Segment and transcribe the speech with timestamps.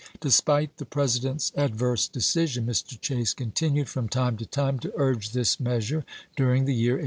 [0.19, 2.99] Despite the President's adverse decision, Mr.
[2.99, 6.03] Chase continued from time to time to urge this measure
[6.35, 6.99] during the year 1863.